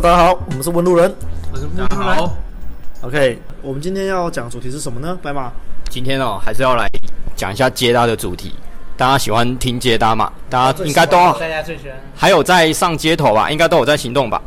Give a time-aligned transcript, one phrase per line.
[0.00, 1.14] Hello，大家好，我们是问路人。
[1.52, 1.88] 我是问路人。
[1.90, 2.34] 好
[3.02, 5.18] ，OK，我们今天要讲的主题是什么呢？
[5.20, 5.52] 白马，
[5.90, 6.88] 今天哦，还是要来
[7.36, 8.54] 讲一下接搭的主题。
[8.96, 10.32] 大家喜欢听接搭嘛？
[10.48, 13.50] 大家应该都大家最喜欢，还有在上街头吧？
[13.50, 14.40] 应该都有在行动吧？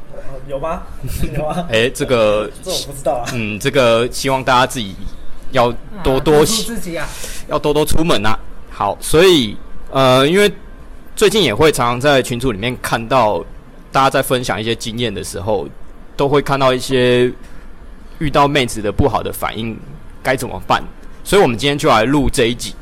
[0.47, 0.81] 有吗？
[1.37, 1.67] 有吗？
[1.69, 3.25] 哎，这个这我不知道啊。
[3.33, 4.95] 嗯，这个希望大家自己
[5.51, 5.71] 要
[6.03, 7.07] 多多自己啊，
[7.47, 8.35] 要多多出门啊。
[8.71, 9.55] 好，所以
[9.91, 10.51] 呃，因为
[11.15, 13.45] 最近也会常常在群组里面看到。
[13.93, 15.69] 大家在分享一些经验的时候，
[16.17, 17.31] 都会看到一些
[18.17, 19.77] 遇到妹子的不好的反应，
[20.23, 20.83] 该怎么办？
[21.23, 22.73] 所以，我们今天就来录这一集。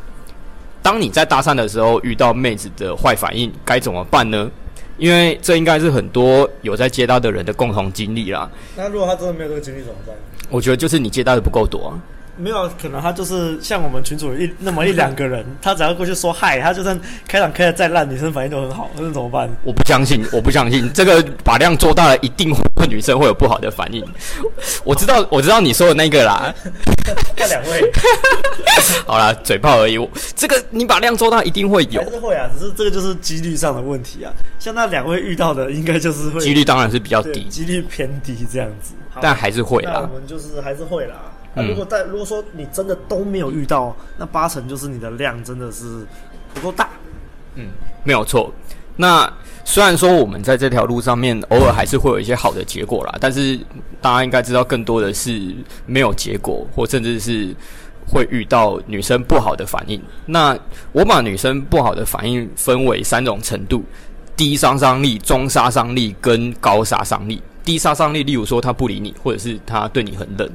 [0.82, 4.50] 当你在搭讪的时候遇到妹子的坏反应，该怎么办呢？
[4.98, 8.50] 因为这应该是很多有在接搭的人的共同经历啦。
[8.78, 10.16] 那如果他真的没有这个经历怎么办？
[10.50, 12.00] 我觉得就是你接搭的不够多啊。
[12.42, 19.50] 没有，可能他就是像我们群主一那么一两个人，他只要过去说嗨，他就算开场开的再烂，女生反应都很好，那怎么办？
[19.64, 24.04] 我不相信，我不相信这个把量做大了，一定会女生会有不好的反应。
[24.84, 26.54] 我知道，我知道你说的那个啦。
[27.38, 27.92] 那两位，
[29.08, 29.98] 好啦，嘴炮而已。
[30.36, 32.02] 这个你把量做大，一定会有。
[32.02, 34.32] 还是会啊，只是这个就是几率上的问题啊。
[34.60, 38.94] 像那两位遇到的，应该就是会几率当然是比较低，几率偏低这样子。
[39.20, 40.08] 但还是会啦。
[40.10, 41.16] 我们就是还是会啦。
[41.54, 46.06] 那、啊、如果在如果说你真的都没有遇到，那八成就是你的量真的是
[46.54, 46.90] 不够大。
[47.56, 47.68] 嗯，
[48.04, 48.52] 没有错。
[48.96, 49.32] 那
[49.64, 53.60] 虽然说我们在这条路上面偶尔还是会有一些好的结果啦，但是
[54.02, 57.56] 大家应该知道更多的是没有结果，或甚至是
[58.08, 60.02] 会遇到女生不好的反应。
[60.26, 60.58] 那
[60.92, 63.84] 我把女生不好的反应分为三种程度：
[64.36, 67.42] 低杀伤力、中杀伤力跟高杀伤力。
[67.64, 70.50] 低杀伤力，例如说她不理你，或者是她对你很冷。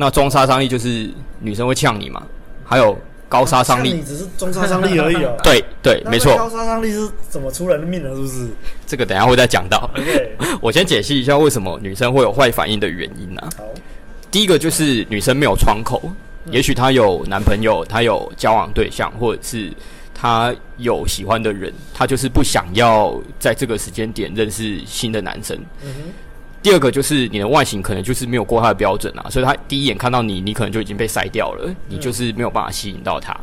[0.00, 1.10] 那中杀伤力就是
[1.40, 2.22] 女生会呛你嘛，
[2.64, 2.96] 还有
[3.28, 5.36] 高杀伤力，你只是中杀伤力而已哦。
[5.42, 6.36] 对 对，没错。
[6.36, 8.14] 高杀伤力是怎么出人命的？
[8.14, 8.46] 是不是？
[8.86, 9.90] 这个等一下会再讲到。
[10.62, 13.48] 我先解析一下为什么女生会有坏反应的原因啊。
[13.56, 13.64] 好，
[14.30, 16.00] 第一个就是女生没有窗口，
[16.52, 19.72] 也许她有男朋友，她有交往对象，或者是
[20.14, 25.58] 她有喜欢的人，她就是不想要在这个时间点认识新的男生。
[26.62, 33.34] 第二个就是你的外形可能就是没有过他的标准啊，所以他第一眼看到你，你可能就已经被筛掉了，你就是没有办法吸引到他。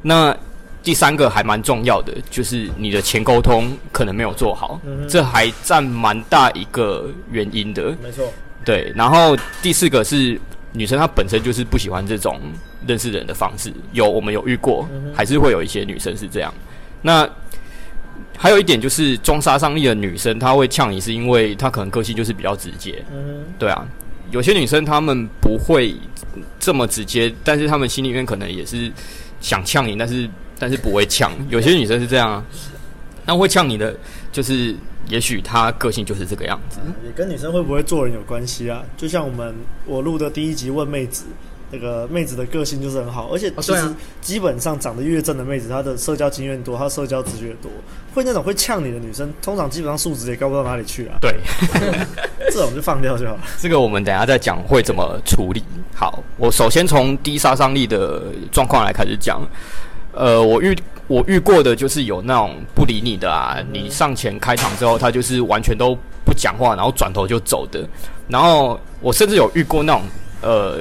[0.00, 0.36] 那
[0.82, 7.96] 第三个还蛮重要的，就是你的前沟通可能没有做好，这还占蛮大一个原因的。
[8.02, 8.32] 没错，
[8.64, 8.92] 对。
[8.96, 10.40] 然后第四个是
[10.72, 12.40] 女生她本身就是不喜欢这种
[12.86, 16.52] 认识人的方式，有我们有遇过，还是会有一些女生是这样。
[17.00, 17.28] 那
[18.42, 23.00] 还有一点就是装杀伤力的女生，她会呛你，是因为她可能个性就是比较直接。
[23.12, 23.86] 嗯，对啊，
[24.32, 25.94] 有些女生她们不会
[26.58, 28.90] 这么直接，但是她们心里面可能也是
[29.40, 31.30] 想呛你，但是但是不会呛。
[31.48, 32.44] 有些女生是这样啊，
[33.26, 33.96] 那会呛你的，
[34.32, 34.74] 就是
[35.08, 36.80] 也许她个性就是这个样子。
[37.06, 38.82] 也跟女生会不会做人有关系啊。
[38.96, 39.54] 就像我们
[39.86, 41.26] 我录的第一集问妹子。
[41.72, 47.70] 那个妹子的个性就是很好，而且其实基本上长得越正的妹子，她的社交经验多，她社交值越多。
[48.14, 51.16] 会那种会呛你的女生，通常基本上素质也高不到哪里去啊。
[51.18, 51.34] 对，
[52.52, 53.40] 这种就放掉就好了。
[53.58, 55.64] 这个我们等一下再讲会怎么处理。
[55.94, 58.22] 好，我首先从低杀伤力的
[58.52, 59.40] 状况来开始讲。
[60.12, 67.88] 呃，我遇我遇过的就是有那种不理你的啊，你上前开场之后，他就是完全都不讲话，然后转头就走的。
[68.28, 70.02] 然后我甚至有遇过那种
[70.42, 70.78] 呃。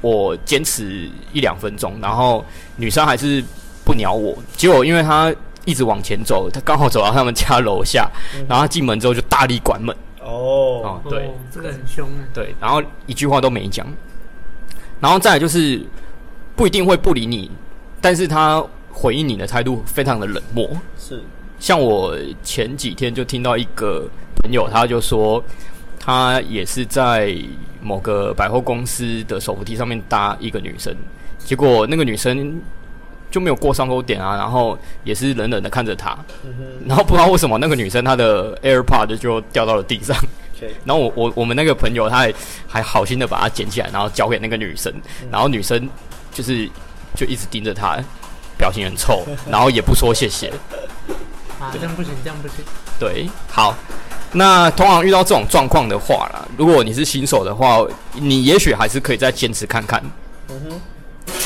[0.00, 2.44] 我坚持一两分钟，然后
[2.76, 3.42] 女生还是
[3.84, 4.36] 不鸟我。
[4.56, 5.34] 结果因为她
[5.64, 9.94] 一直往前走，她刚好走到他们家楼下，嗯、然后她进门之后就大力关门。
[10.20, 12.20] 哦，哦，对，这个很凶啊。
[12.32, 13.86] 对，然后一句话都没讲。
[15.00, 15.80] 然后再来就是
[16.56, 17.50] 不一定会不理你，
[18.00, 20.68] 但是他回应你的态度非常的冷漠。
[20.98, 21.22] 是，
[21.58, 24.08] 像我前几天就听到一个
[24.42, 25.42] 朋友，他就说。
[26.04, 27.34] 他也是在
[27.80, 30.94] 某个百货公司的手扶梯上面搭一个女生，
[31.38, 32.60] 结果那个女生
[33.30, 36.14] 就没有过上钩点啊，然后也是冷冷的看着他，
[36.86, 40.14] 然后不知道为什么那个女生她的 AirPod 就掉到了地上，
[40.84, 42.34] 然后我我我们那个朋友他还
[42.68, 44.92] 还好心的把它捡起来，然后交给那个女生，
[45.30, 45.88] 然后女生
[46.34, 46.68] 就是
[47.14, 47.98] 就一直盯着他，
[48.58, 50.52] 表情很臭， 然后也不说谢谢，
[51.58, 52.56] 啊，这样不行，这样不行，
[52.98, 53.74] 对，好。
[54.34, 57.84] 那通常遇到这种状况的话啦，如果你是新手的话，
[58.14, 60.02] 你也许还是可以再坚持看看。
[60.50, 60.80] 嗯哼。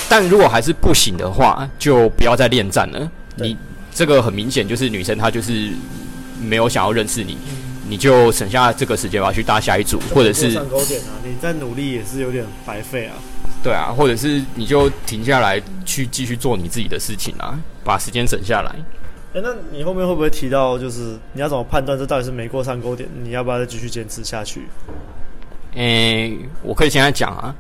[0.08, 3.10] 但如果还是不行的话，就不要再恋战了。
[3.36, 3.56] 你
[3.94, 5.70] 这个很明显就是女生她就是
[6.42, 7.36] 没有想要认识你，
[7.88, 13.14] 你就省下这个时间吧，去搭下一组，或者是上钩点啊，你再努力也是有点白费啊。
[13.62, 18.74] 对啊，或者是你就停下来去继续做你自己的事情啊，把时间省下来。
[19.38, 23.08] 哎，那你后面会不会提到，就是你要怎么判断这到底是没过上钩点？
[23.22, 24.62] 你要不要再继续坚持下去？
[25.76, 26.32] 哎，
[26.62, 27.54] 我可以现在讲啊。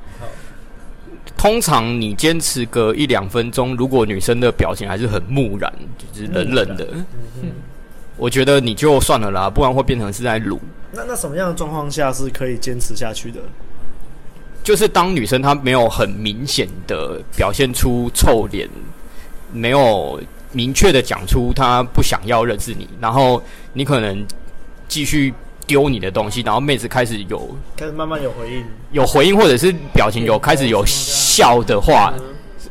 [1.36, 7.06] 通常你坚持个一两分钟，如果女生的表情还是很木然，就是冷冷的，嗯
[7.42, 7.50] 嗯，
[8.16, 10.58] 我觉得你就算了啦，不然会变成是在撸。
[10.90, 13.40] 那那什么样的状况下是可以坚持下去的？
[14.64, 18.68] 就是当女生她没有很明显的表现出臭脸，
[19.52, 20.20] 没有
[20.52, 23.42] 明确的讲出他不想要认识你，然后
[23.72, 24.26] 你可能
[24.88, 25.32] 继续。
[25.68, 32.10] 丢你的东西，然后妹子开始有开始慢慢有回应，有回应或者是表情有开始有笑的话，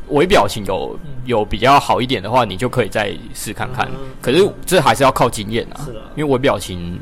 [0.08, 3.88] 微表情有有比较好一点的话，你就可以再试看看。
[4.20, 5.86] 可是这还是要靠经验啊，
[6.16, 6.98] 因为微表情，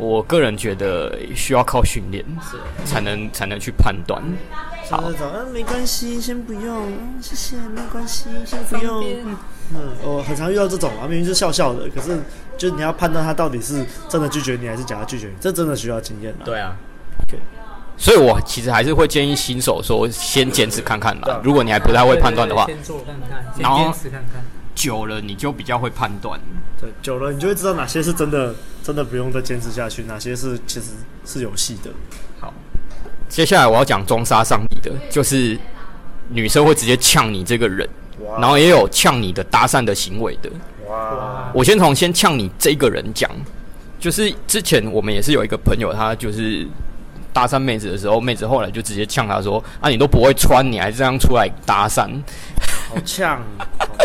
[0.00, 2.24] 我个人觉得需要靠训练，
[2.86, 4.22] 才能才能去判断。
[4.88, 5.04] 好，
[5.52, 9.04] 没关系，先不用，谢谢，没关系，先不用。
[9.74, 12.18] 嗯，我很常遇到这种啊，明明是笑笑的，可是
[12.56, 16.42] 就是你要判断他到底是真的拒绝你还是假的拒绝你，这真的需要经验啊。
[16.46, 16.74] 对啊
[17.28, 17.38] ，OK，
[17.98, 21.38] 所以我其实还是会建议新手说先坚持看看啦。
[21.44, 23.94] 如果你还不太会判断的话，先做看看，然后
[24.80, 26.40] 久了你就比较会判断。
[26.80, 30.92] 对，久了你就会知道哪些是真的，真的不用再坚持下去，哪些是其实
[31.26, 31.90] 是有戏的。
[32.40, 32.54] 好，
[33.28, 35.58] 接下来我要讲中杀上帝的，就是
[36.30, 37.86] 女生会直接呛你这个人。
[38.38, 40.50] 然后也有呛你的搭讪的行为的。
[40.88, 41.50] 哇！
[41.54, 43.30] 我先从先呛你这个人讲，
[43.98, 46.66] 就是之前我们也是有一个朋友，他就是
[47.32, 52.08] 搭讪妹子的时候，妹子后来就直接呛他说：“啊，你都不会穿，你还这样出来搭讪？”
[52.90, 53.40] 好呛，
[53.78, 53.99] 好呛，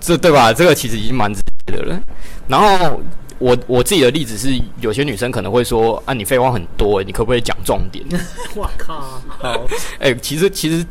[0.00, 0.52] 这对吧？
[0.52, 2.00] 这个其实已经蛮直接的了。
[2.48, 3.00] 然后
[3.38, 8.04] 我我自己的例子是，有些女生可能会说：“啊，你废话很多，你可不可以讲重点？”
[8.56, 9.20] 我靠！
[9.28, 9.60] 好，
[10.00, 10.84] 哎，其实其实。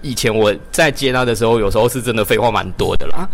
[0.00, 3.28] 以前我在接他的时候，有时候是真的废话蛮多的啦。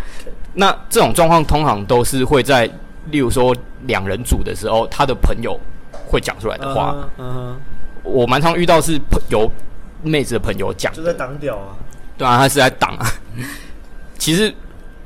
[0.55, 2.65] 那这种状况通常都是会在，
[3.11, 5.61] 例如说两人组的时候，他的朋友
[6.07, 6.97] 会讲出来的话。
[7.19, 7.61] 嗯哼，
[8.03, 9.47] 我蛮常遇到是朋友
[10.03, 11.77] 妹子的朋友讲，就在挡屌啊。
[12.17, 13.07] 对啊，他是在挡啊。
[14.17, 14.53] 其实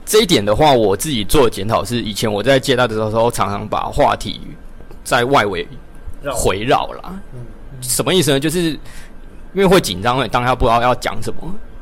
[0.08, 4.40] 这一点的话，我自己做检讨是，以前我在接待的时候，常常把话题
[5.04, 5.68] 在外围
[6.32, 7.20] 回绕啦。
[7.34, 7.46] 嗯，
[7.80, 8.40] 什么意思呢？
[8.40, 8.76] 就是。
[9.54, 11.40] 因为会紧张，会当下不知道要讲什么。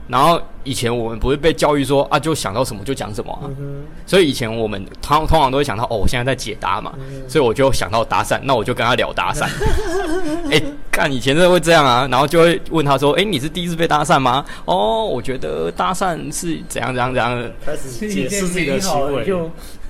[0.08, 3.50] 然后以前我们不是被教育说啊，就想到什么就讲什么啊。
[3.58, 3.84] 嗯。
[4.06, 9.44] 所以以前我们通通常都会想到哦，我现在在解答嘛，嗯、所以我就想到搭讪，那我就跟他聊搭讪。
[10.46, 19.24] 哎、欸，看以前真的会这样啊，然后就会问他说：“哎、欸，你是第一次被搭讪吗？”哦，我觉得搭讪是怎样怎样怎样的，开始解释自己的行为。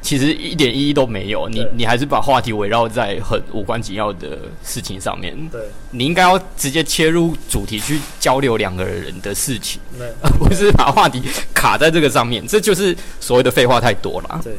[0.07, 5.37] 其实一点意义都没有，你你还是把话题围绕在很无关紧要的事情上面。
[5.51, 5.61] 对，
[5.91, 9.81] 你应该要直接切入主题去交流两个人的事情，
[10.23, 11.21] 而 不是把话题
[11.53, 12.47] 卡在这个上面。
[12.47, 14.41] 这就是所谓的废话太多了。
[14.45, 14.55] 对，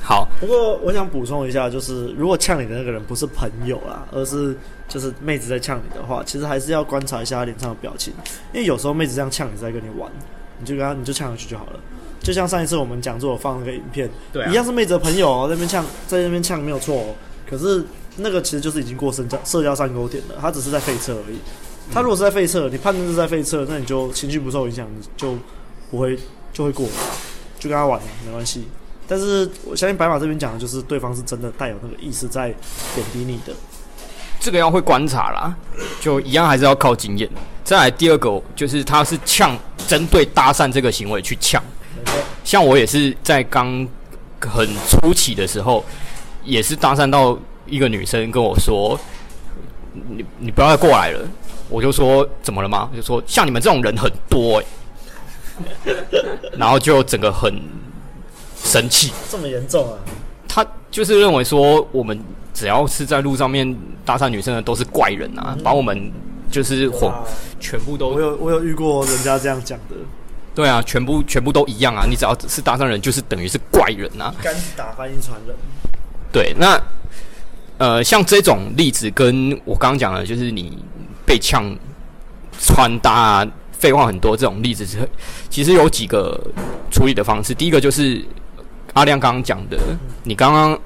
[0.00, 0.26] 好。
[0.40, 4.56] 不过我想补充一下，就是如果呛你的那个人不是朋友啦，而是
[4.88, 8.14] 就是妹子在呛你的话，其实还是要观察一下她脸上的表情，
[8.54, 10.10] 因为有时候妹子这样呛你在跟你玩，
[10.58, 11.78] 你就跟她你就呛上去就好了。
[12.22, 17.16] 就像上一次我们讲座我放那个影片，对、啊，一样是妹子的朋友、那边呛，在那边呛没有错哦、喔。
[17.48, 17.84] 可是
[18.16, 21.38] 那个其实就是已经过社交社交上钩点了，他只是在废车而已。
[21.92, 25.36] 他如果是在废车，你判断是在废车，那你就情绪不受影响，你就
[25.90, 26.16] 不会
[26.52, 26.86] 就会过，
[27.58, 28.68] 就跟他玩了，没关系。
[29.08, 32.54] 但是我相信白马这边讲的就是对方是真的带有那个意思在
[32.94, 33.52] 贬低你的，
[34.38, 35.56] 这个要会观察啦，
[36.00, 37.28] 就一样还是要靠经验。
[37.64, 39.58] 再来第二个就是他是呛
[39.88, 41.60] 针对搭讪这个行为去呛。
[42.50, 43.86] 像我也是在刚
[44.40, 45.84] 很初期的时候，
[46.44, 48.98] 也是搭讪到一个女生跟我说
[50.10, 51.20] ：“你你不要再过来了。”
[51.70, 54.66] 我就说：“怎么了吗？”我就说：“像你们这种人很多诶。”
[56.58, 57.54] 然后就整个很
[58.64, 59.96] 生气，这么严重啊？
[60.48, 62.20] 他就是认为说，我们
[62.52, 66.10] 只要是在路上面搭讪女生的都是怪人啊，把我们
[66.50, 67.08] 就是混
[67.60, 68.08] 全部都。
[68.08, 69.94] 我有我有遇过人家这样讲的。
[70.60, 72.04] 对啊，全部全部都一样啊！
[72.06, 74.34] 你只要是搭上人，就是等于是怪人呐、啊。
[74.42, 75.56] 敢打翻译传人。
[76.30, 76.78] 对，那
[77.78, 80.76] 呃，像这种例子，跟我刚刚讲的，就是你
[81.24, 81.74] 被呛
[82.60, 84.98] 穿搭啊，废话很多这种例子，是
[85.48, 86.38] 其实有几个
[86.90, 87.54] 处理的方式。
[87.54, 88.22] 第一个就是
[88.92, 89.78] 阿亮刚刚讲的，
[90.24, 90.78] 你刚刚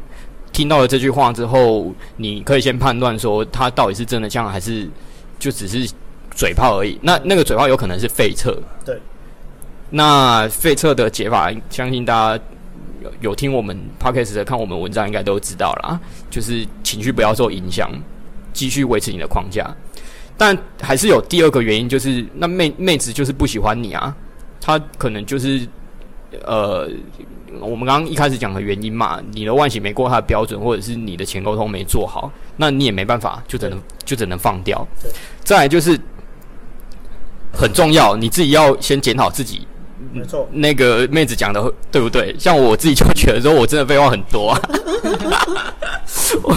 [0.53, 4.89] 听到了这句话之后，你可以先判断说他到底是真的呛，还是
[5.41, 5.93] 就只是
[6.31, 6.97] 嘴炮而已。
[7.03, 8.57] 那那个嘴炮有可能是废撤。
[8.85, 8.97] 对。
[9.97, 12.45] 那费测的解法，相信大家
[13.01, 16.01] 有有听我们 podcast 的看我们文章，应该都知道啦。
[16.29, 17.89] 就是情绪不要受影响，
[18.53, 19.73] 继续维持你的框架。
[20.37, 24.13] 但还是有第二个原因，就是那妹妹子就是不喜欢你啊，
[24.61, 25.65] 她可能就是
[26.45, 26.91] 呃，
[27.61, 34.85] 我们刚刚一开始讲的原因嘛，你的外形没过她的标准，或者是你的前沟通没做好，那你也没办法，就只能就只能放掉。
[35.45, 35.97] 再来就是
[37.53, 39.65] 很重要，你自己要先检讨自己。
[40.15, 42.35] 没错，那个妹子讲的对不对？
[42.39, 44.61] 像我自己就觉得说，我真的废话很多啊。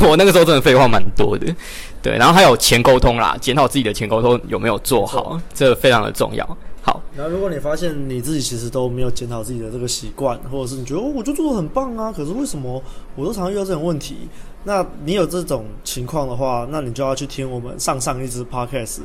[0.01, 1.53] 我那个时候真的废话蛮多的。
[2.01, 6.57] 对，然后还有前沟通啦，检讨自己的前沟通有没有做好，这非常的重要。
[6.81, 12.81] 好，然后如果你发现你自己其实都没有检讨自己的这个习惯，或者是你觉得哦，我就做的很棒啊，可是为什么
[13.15, 14.29] 我都常常遇到这种问题？
[14.63, 18.99] 那你有这种情况的话，那你就要去听我们上上一支 podcast。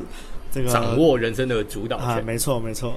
[0.52, 2.92] 这个掌握人生的主导权，啊，没错没错。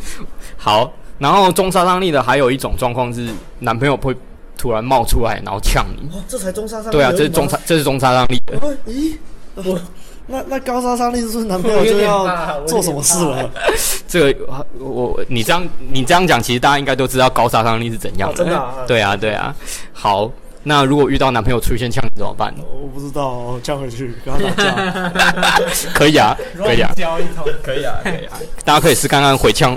[0.56, 4.16] 好，然后中杀伤力的还有一种状况是，男朋友会
[4.56, 6.08] 突然冒出来，然后呛你。
[6.16, 6.92] 哦，这才中杀伤力。
[6.92, 8.58] 对啊，这是中杀，这是中杀伤力的。
[8.58, 9.16] 哦、咦，
[9.56, 9.78] 我
[10.26, 13.50] 那那高杀伤力是不是男朋友就要做什么事了？
[14.08, 18.34] 这个我你这样你这样讲，其实大家应该都知道高杀伤力是怎样的。
[18.34, 18.74] 哦、真的、啊？
[18.86, 19.54] 对啊对啊。
[19.92, 20.30] 好。
[20.66, 22.52] 那如果遇到男朋友出现呛你怎么办？
[22.58, 25.68] 我不知道，呛回去跟他打架。
[25.94, 28.38] 可以啊， 可以啊，交一通，可以啊，可以啊。
[28.64, 29.76] 大家可以试看看回呛。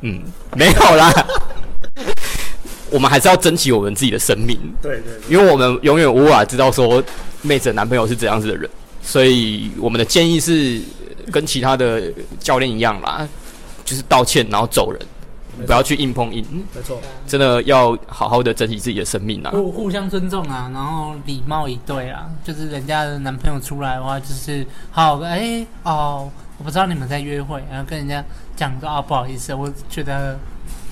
[0.00, 0.22] 嗯，
[0.56, 1.12] 没有啦。
[2.90, 4.58] 我们还是要珍惜我们自己的生命。
[4.82, 5.36] 对，对对。
[5.36, 7.02] 因为我们永远无法知道说
[7.42, 8.68] 妹子的男朋友是怎样子的人，
[9.02, 10.80] 所以我们的建议是
[11.30, 12.02] 跟其他的
[12.40, 13.26] 教练一样啦，
[13.84, 15.00] 就是道歉然后走人。
[15.66, 16.44] 不要去硬碰硬，
[16.74, 19.50] 没错，真的要好好的珍惜自己的生命啊！
[19.50, 28.24] 互互相尊重啊，然后礼貌以对啊，就是人家的男朋友出来的话，就是好哎、欸、哦，我不知道你们在约会，然后跟人家
[28.56, 30.38] 讲说啊，不好意思，我觉得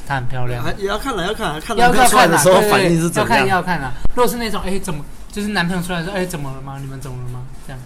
[0.07, 3.93] 她很漂亮，也要看了，要看，看男朋友出来的时候反应是怎样，要看要看啊。
[4.15, 6.79] 如果是那种哎、欸、怎么，就是男朋友出来说哎、欸、怎么了吗？
[6.81, 7.41] 你们怎么了吗？
[7.67, 7.81] 这样。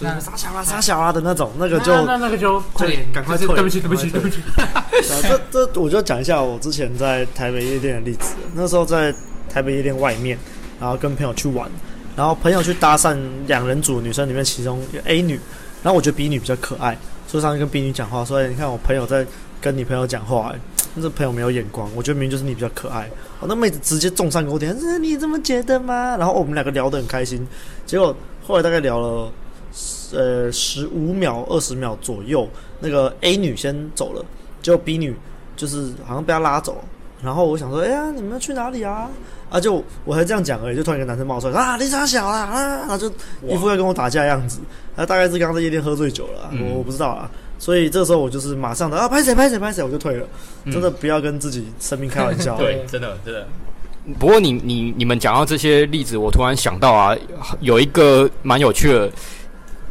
[0.00, 3.46] 那傻小啊，傻小啊的那种，那个就那那个就快点，赶快退。
[3.48, 4.40] 对不起，对不起， 对不起。
[5.50, 8.34] 这这，我就讲一下我之前在台北夜店的例子。
[8.54, 9.12] 那时候在
[9.52, 10.38] 台北夜店外面，
[10.80, 11.68] 然后跟朋友去玩，
[12.16, 15.34] 然后朋友去搭讪两人组女生里面其中 A 女，
[15.82, 19.26] 然后我觉得 B 女比较可爱，所以上去跟 B 女讲话，说：“你看我朋友在
[19.60, 20.60] 跟你朋友讲话，哎，
[20.94, 23.08] 那这朋友没有眼光，我觉得明明就是你比较可爱。”
[23.40, 26.16] 哦，那妹子直接中上钩点，是你这么觉得吗？
[26.16, 27.46] 然后我们两个聊得很开心，
[27.86, 28.14] 结果
[28.46, 29.30] 后来大概聊了。
[30.12, 32.48] 呃，十五秒、二十秒左右，
[32.80, 34.24] 那个 A 女先走了，
[34.62, 35.14] 结果 B 女
[35.56, 36.82] 就是好像被他拉走。
[37.22, 39.10] 然后我想说，哎呀，你们要去哪里啊？
[39.50, 43.10] 啊，就我还这样讲而已，就突然一个男生冒出来，啊，你傻小啊，啊，他就
[43.48, 44.60] 一副要跟我打架的样子。
[44.94, 47.28] 他大概是刚刚在夜店喝醉酒了，嗯、我我不知道啊。
[47.58, 50.24] 所以这时候我就是马上的啊，拍谁拍谁拍谁，我就退了。
[50.64, 52.56] 嗯、真的不要跟自己生命开玩笑。
[52.62, 53.44] 对，真的真的。
[54.18, 57.16] 不过你你你们讲到这些例子，我突然想到啊，
[57.60, 59.10] 有一个蛮有趣的。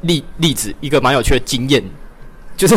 [0.02, 1.84] 例例子一个蛮有趣的经验，
[2.56, 2.76] 就是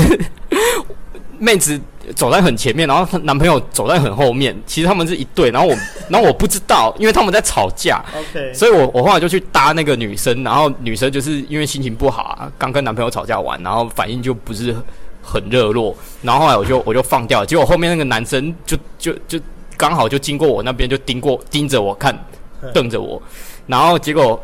[1.39, 1.81] 妹子
[2.15, 5.77] 走在很前面，然后她男朋友走在很后面，其实他们是一对，然后我
[6.09, 14.75] 然后我不知道，因为他们在吵架， OK，所以我我后来就去搭那个女生，然后女生就是因为心情不好啊，刚跟男朋友吵架完，然后反应就不是
[15.23, 19.41] 很热络，然后后来我就我就放掉，结果后面那个男生就就就
[19.77, 22.15] 刚好就经过我那边，就盯过盯着我看，
[22.75, 23.23] 瞪着我，
[23.67, 24.43] 然后结果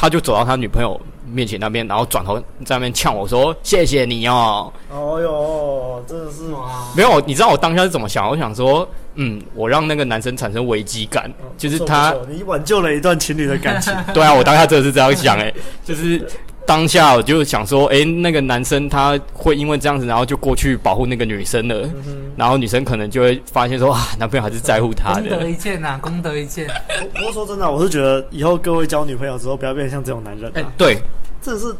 [0.00, 0.98] 他就走到他女朋友
[1.30, 6.88] 面前那边，然后转头在那边呛我说：“谢谢你哦。”哦哟，真的是吗？
[6.96, 8.26] 没有，你知道我当下是怎么想？
[8.26, 13.94] 我想说，嗯，我让那个男生产生危机感，哦、就是他，你挽救了一段情侣的感情。
[14.14, 15.54] 对啊，我当下真的是这样想，诶，
[15.84, 16.26] 就是
[16.70, 21.74] 当下我就想说，诶，那个男生他会因为这样子，然后就过去保护那个女生了，
[22.06, 25.30] 嗯、然后女生可能就会发现说，啊，男朋友还是在乎她的。
[25.30, 26.68] 功德一件呐，功德一件。
[27.12, 30.54] 不过说真的，我是觉得以后各位交女朋友之后，不要变成像这种男人、啊。
[30.54, 31.02] 诶，对。
[31.42, 31.74] 这是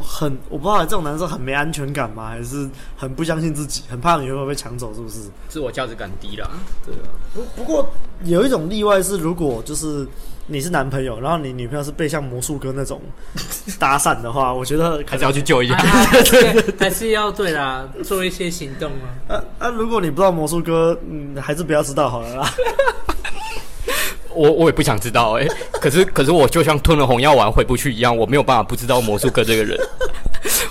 [0.00, 2.28] 很我不知道，这种男生很没安全感吗？
[2.28, 5.22] 还是很不相信自己，很怕女朋友被抢走，是不是？
[5.48, 6.48] 自我价值感低了。
[6.84, 7.08] 对啊。
[7.34, 7.88] 不不过
[8.24, 10.06] 有一种例外是，如果就是
[10.48, 13.00] 你是男朋友，然后你女朋友是被像魔术哥那种
[13.78, 15.76] 搭讪的话，我觉得还是要去救一下，
[16.78, 19.06] 还是要对啦，做一些行动啊。
[19.34, 19.68] 啊啊！
[19.68, 22.54] 如果你不知道魔术哥，嗯，还是不要知道好了啦。
[24.34, 25.48] 我我也不想知道哎、欸，
[25.80, 29.78] 可是可是我就像吞了红药丸回不去一样，我没有办法不知道魔术哥这个人。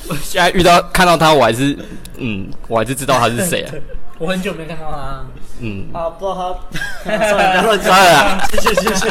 [0.07, 1.75] 我现在遇到看到他，我还是
[2.17, 3.73] 嗯，我还是知道他是谁啊。
[4.17, 5.25] 我很久没看到他。
[5.59, 5.87] 嗯。
[5.93, 6.59] 啊，不知道
[7.03, 7.17] 他。
[7.17, 8.47] 算了，乱抓了。
[8.51, 9.09] 谢谢谢谢。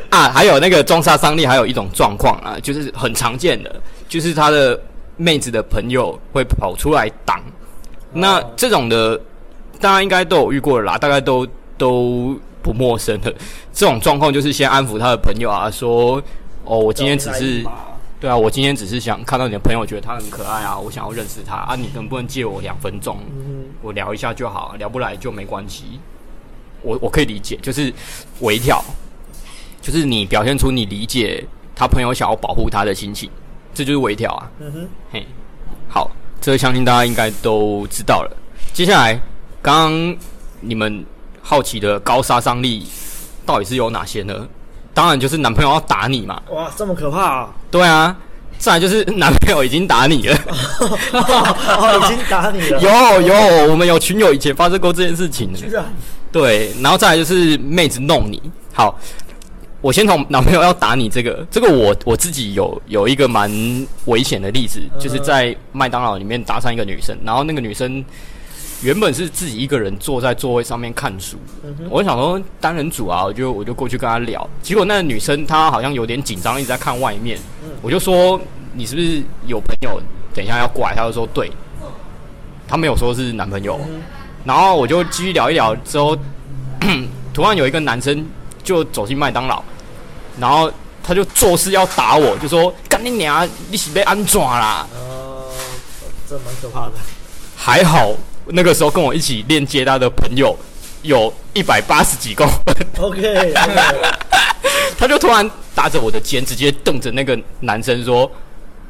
[0.10, 3.74] 啊，还有那个中杀伤力，还有一种状况啊，就是很常见的，
[4.08, 4.78] 就是他的
[5.16, 7.40] 妹子的朋友会跑出来挡。
[8.12, 9.20] 那这种的，
[9.80, 12.38] 大家应该都有遇过了啦，大概都都。
[12.64, 13.30] 不陌生的
[13.74, 16.16] 这种状况，就是先安抚他的朋友啊，说
[16.64, 17.62] ：“哦，我今天只是，
[18.24, 23.18] 对啊，我今天只是想看到你的朋友觉得他很可爱啊，我想要认识他啊，你能不能借我两分钟？
[23.82, 26.00] 我聊一下就好，聊不来就没关系。
[26.80, 27.92] 我我可以理解，就是
[28.40, 28.82] 微调，
[29.82, 33.28] 就是你表现出你理解他朋友想要保护他的心情，
[33.74, 34.50] 这就是微调啊。
[34.58, 35.26] 嗯哼，嘿，
[35.90, 38.36] 好，这个相信大家应该都知道了。
[38.72, 39.20] 接下来，
[39.60, 40.16] 刚刚
[40.62, 41.04] 你们
[41.42, 42.86] 好奇的高杀伤力
[43.44, 44.48] 到底是有哪些呢？
[44.94, 46.40] 当然就是男朋友要打你嘛！
[46.50, 47.48] 哇，这么可怕啊！
[47.70, 48.16] 对啊，
[48.58, 50.38] 再来就是男朋友已经打你了，
[51.12, 52.78] 哦，已经打你了。
[53.20, 55.52] 有有，我们有群友以前发生过这件事情。
[55.52, 55.84] 居然。
[56.30, 58.40] 对，然后再来就是妹子弄你。
[58.72, 58.96] 好，
[59.80, 63.50] 我先从男朋友要打你这个，这个我我自己有有一个蛮
[64.04, 68.04] 危险的例子，就是在麦当劳里面搭上一个女生，然后那个女生。
[68.84, 74.46] 原本是自己一个人坐在座位上面看书，嗯、我就想说单人组啊，我就我就过去跟他聊。
[74.62, 77.38] 结果那个女生她好像有点紧张，一直在看外面。
[77.64, 78.38] 嗯、我就说
[78.74, 79.98] 你是不是有朋友？
[80.34, 81.50] 等一下要过来，她就说对。
[82.68, 83.80] 她没有说是男朋友。
[83.88, 84.02] 嗯、
[84.44, 86.14] 然后我就继续聊一聊之后，
[87.32, 88.26] 突然有一个男生
[88.62, 89.62] 就走进麦当劳，
[90.38, 90.70] 然后
[91.02, 94.86] 他就作势要打我，就说干你娘，你是被安怎啦？
[94.94, 95.44] 呃，
[96.28, 96.92] 这蛮可怕的。
[97.56, 98.12] 还好。
[98.46, 100.56] 那个时候跟我一起练接搭的朋友
[101.02, 103.52] 有一百八十几公分，OK，
[104.98, 108.30] 他就突然搭着我的肩，直接瞪着那个男生说：“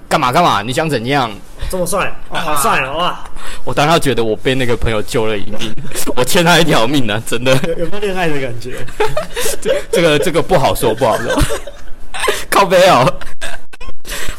[0.09, 0.63] 干嘛干嘛？
[0.63, 1.31] 你想怎样？
[1.71, 2.99] 这么帅，哦、好帅哦！
[2.99, 3.25] 哇！”
[3.65, 5.73] 我当时觉得我被那个朋友救了一命，
[6.17, 7.53] 我欠他一条命呢、啊，真的。
[7.69, 8.77] 有，有没有恋爱的感觉？
[9.61, 11.33] 这这个这个不好说，不好说。
[12.51, 13.13] 靠背哦。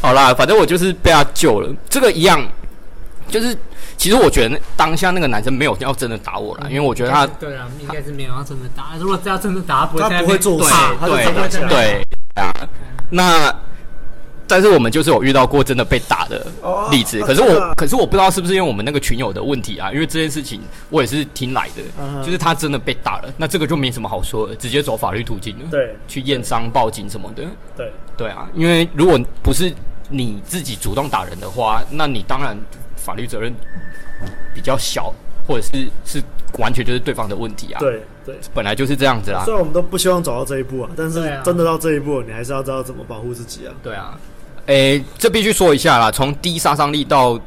[0.02, 1.70] 好啦，反正我就是被他救了。
[1.90, 2.48] 这个一样，
[3.30, 3.58] 就是。
[3.98, 8.92] 其实我觉得当下那个男生没有要真的打我了，因为我觉得他对啊，应该是没有要真的打。
[9.00, 11.24] 如果这要真的打，他不会他不会做事，他对
[11.70, 12.04] 对
[12.36, 12.54] 啊。
[13.10, 13.56] 那
[14.46, 16.46] 但是我们就是有遇到过真的被打的
[16.92, 19.90] 例子，可是我可是我不知道是不是因为我们那个群友的问题啊？
[19.94, 27.44] 因为这件事情我也是听来的，就是他真的被打了，那这个就没什么好说的，直接走法律途径了，对，去验伤、报警什么的，
[27.78, 28.46] 对对啊。
[28.54, 29.74] 因为如果不是
[30.10, 32.58] 你自己主动打人的话，那你当然
[33.06, 33.54] 法律责任。
[34.54, 35.14] 比较小，
[35.46, 36.24] 或者是是
[36.58, 37.80] 完全就是对方的问题啊。
[37.82, 39.44] 对对，本来就是这样子啦。
[39.44, 43.74] 虽然我们都不希望走到这一步啊，但是真的到这一步，你还是要知道怎么保护自己啊。
[43.84, 44.18] 对啊，
[44.68, 47.38] 诶、欸，这必须说一下啦，从低杀伤力到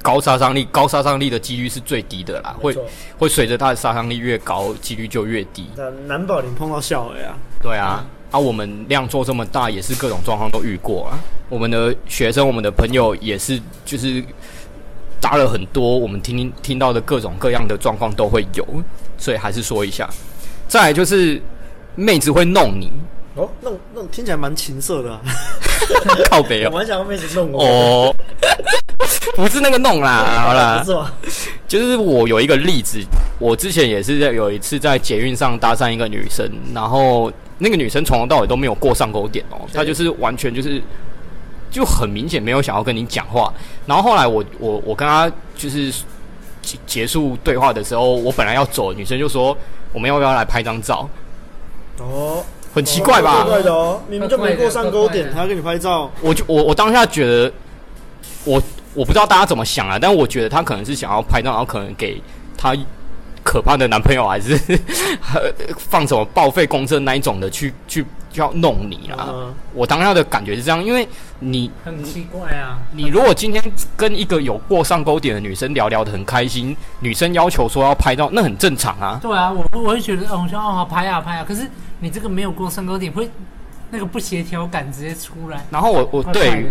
[0.00, 2.74] 高杀伤力，高杀伤力的几率是最低的啦，会
[3.18, 5.68] 会随着它的杀伤力越高，几率就越低。
[5.76, 7.36] 那难保你碰到笑诶啊。
[7.62, 11.18] 对啊，嗯、啊，我们量做这么大，也是各种状况都遇过啊。
[11.50, 14.24] 我们的学生，我们的朋友也是，就是。
[15.24, 18.66] 杀了很多，我们听听到的各种各样的状况都会有，
[19.16, 20.06] 所以还是说一下。
[20.68, 21.40] 再来就是
[21.94, 22.92] 妹子会弄你
[23.34, 25.22] 哦，弄弄听起来蛮情色的，啊，
[26.28, 28.14] 靠北哦，我蛮想要妹子弄我哦，
[29.34, 31.10] 不是那个弄啦， 好啦，不是吗？
[31.66, 33.02] 就是我有一个例子，
[33.38, 40.82] 我之前也是在有一次在捷运上搭讪一个女生，然后那个女生从头到尾都没有过上钩点哦，她就是完全就是。
[41.74, 43.52] 就很明显没有想要跟你讲话，
[43.84, 45.90] 然后后来我我我跟他就是
[46.62, 49.56] 结结束对话的时候，我本来要走，女生就说
[49.92, 51.08] 我们要不要来拍张照？
[51.98, 53.42] 哦，很奇怪吧？
[53.42, 56.08] 怪的哦，你们就没过上钩点，他要跟你拍照。
[56.20, 57.52] 我就我我当下觉得，
[58.44, 58.62] 我
[58.94, 62.22] 我不知道大家怎么想啊，但我觉得他可能是想要拍照，然后可能给
[62.56, 62.72] 他
[63.42, 64.56] 可怕的男朋友，还是
[65.76, 68.06] 放什么报废公车那一种的去去。
[68.34, 69.28] 就要弄你啊！
[69.28, 72.80] 嗯、我当下的感觉是这样，因为你很奇怪啊。
[72.90, 73.62] 你如果今天
[73.96, 79.20] 跟一个有过上钩点的女生聊聊得很开心，女生要求说要拍照，那很正常啊。
[79.22, 81.44] 对啊，我我会觉得，哦，我说哦，好拍啊拍啊。
[81.46, 81.70] 可是
[82.00, 83.30] 你这个没有过上钩点，会
[83.90, 85.64] 那个不协调感直接出来。
[85.70, 86.68] 然后我我对于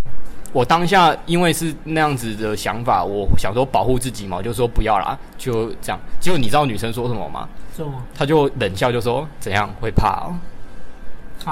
[0.51, 5.99] 我当下因为是那样子的想法，我想说保护自己嘛，我就说不要啦，就这样。
[6.19, 7.47] 结果你知道女生说什么吗？
[7.73, 7.93] 什么？
[8.13, 10.35] 她就冷笑就说怎样会怕哦。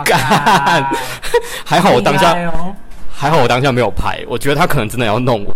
[0.06, 0.18] 干，
[1.66, 2.34] 还好我当下，
[3.12, 4.24] 还好我当下没有拍。
[4.28, 5.56] 我觉得他可能真的要弄我。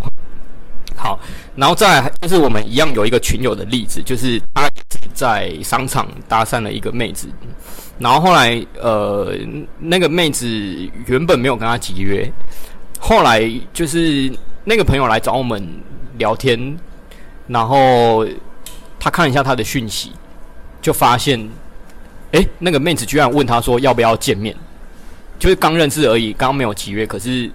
[0.96, 1.20] 好，
[1.56, 4.70] 然后再来就是我们一样有一个群友的例子，就是他
[5.14, 7.28] 在商场搭讪了一个妹子，
[8.00, 9.34] 然后后来呃
[9.80, 10.48] 那个妹子
[11.08, 12.32] 原本没有跟他集约，
[13.00, 14.32] 后来就是
[14.64, 15.62] 那个朋友来找我们
[16.18, 16.78] 聊天，
[17.48, 18.26] 然后
[19.00, 20.12] 他看一下他的讯息，
[20.82, 21.50] 就发现。
[22.36, 24.54] 诶，那个妹子居然问他说要不要见面，
[25.40, 27.08] 就是刚认识而已，刚刚没有几约。
[27.08, 27.50] 可是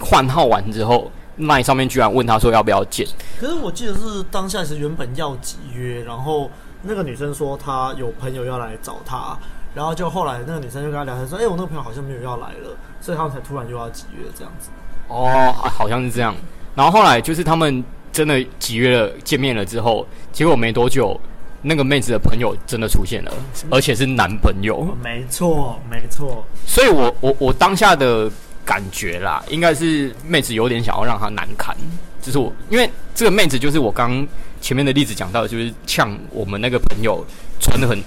[0.00, 3.06] 换号完之后，那上面居然问他说要不要见。
[3.38, 6.50] 可是我记得是当下是原本要集约，然后
[6.82, 9.36] 那个女生说她有朋友要来找她，
[9.74, 14.70] 然后就后来那个女生就跟他聊天说：“诶，我那个朋友好像没有要来了。”所以他们才突然又要集约这样子。
[15.08, 16.34] 哦，好像是这样。
[16.74, 21.20] 然后后来就是他们真的集约了见面了之后，结果没多久，
[21.66, 23.32] 那个妹子的朋友真的出现了，
[23.70, 24.96] 而且是男朋友。
[25.02, 26.44] 没错，没错。
[26.66, 28.30] 所以我我我当下的
[28.64, 31.74] 感觉啦，应该是妹子有点想要让他难堪。
[32.20, 34.26] 就是我，因为这个妹子就是我刚
[34.60, 37.24] 前面的例子讲到，就是呛我们那个朋友
[37.58, 37.98] 穿的很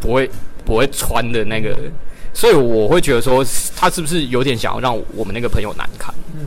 [0.00, 0.30] 不会
[0.64, 1.76] 不会穿的那个，
[2.32, 3.44] 所以我会觉得说，
[3.76, 6.14] 他是不是有点想要让我们那个朋友难堪？
[6.34, 6.46] 嗯。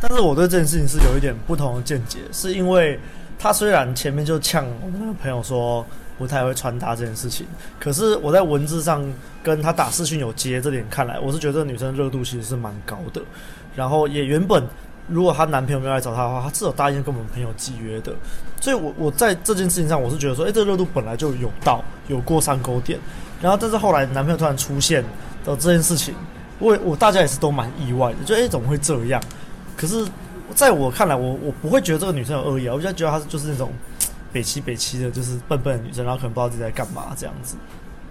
[0.00, 2.98] 但是我对这件事情是有一点不同的见解，是因为
[3.38, 5.86] 他虽然前面就呛我们那个朋友说
[6.22, 7.44] 不太会穿搭这件事情，
[7.80, 9.04] 可是我在文字上
[9.42, 13.20] 跟他打视讯有接，这点看来，我是觉得这个女生热度其实是蛮高的。
[13.74, 14.62] 然后也原本
[15.08, 18.12] 如果她男朋友没有来找她的话，她至少答应跟我们朋友契约的。
[18.60, 22.96] 所以我我在这件事情上，我是觉得说，诶，这个热度本来就有到有过三勾点，
[23.40, 25.02] 然后但是后来男朋友突然出现
[25.44, 26.14] 的这件事情，
[26.60, 29.20] 我我大家也是都蛮意外的，就诶怎么会这样？
[29.76, 30.06] 可是，
[30.54, 33.72] 在我看来，我我不会觉得这个女生有恶意啊，我就觉得她就是那种
[34.32, 37.56] 北七北七的，就是笨笨的女生，然后可能不知道自己在干嘛这样子。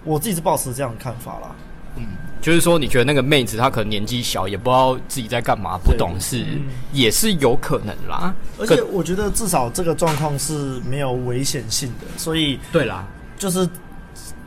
[0.04, 1.54] 我自己是抱持这样的看法啦。
[1.96, 2.04] 嗯，
[2.40, 8.34] 就是说，你觉得那个妹子她可能年纪小，也不知道自己在干嘛，不懂事，嗯、也是有可能啦。
[8.58, 13.06] 而且我觉得至少这个状况是没有危险性的，所以对啦，
[13.36, 13.68] 就是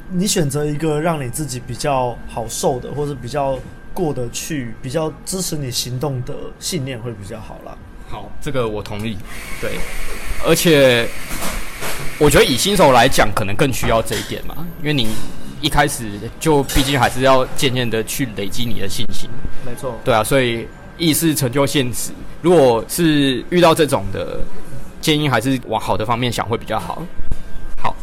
[0.10, 3.60] 你选择一个让你自己比较好受的，或者比较。
[3.96, 7.78] 过得去，比较支持你行动的信念会比较好啦。
[8.10, 9.18] 好，这个我同意。
[9.62, 9.72] 对，
[10.46, 11.08] 而且
[12.18, 15.08] 我觉得以新手来讲，可能更需要这一点嘛，因为你
[15.62, 16.06] 一开始
[16.40, 19.30] 就毕竟还是要渐渐的去累积你的信心。
[19.66, 20.00] 没错。
[20.04, 22.12] 对啊，所以意识成就现实。
[22.42, 24.40] 如果是遇到这种的，
[25.02, 27.02] 建议还是往好的方面想会比较好。
[27.82, 27.96] 好，